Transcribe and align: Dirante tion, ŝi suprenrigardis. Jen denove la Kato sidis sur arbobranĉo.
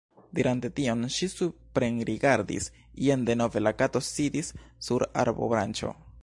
Dirante 0.37 0.69
tion, 0.77 1.03
ŝi 1.15 1.27
suprenrigardis. 1.33 2.71
Jen 3.09 3.27
denove 3.29 3.63
la 3.67 3.75
Kato 3.83 4.03
sidis 4.09 4.51
sur 4.89 5.07
arbobranĉo. 5.27 5.95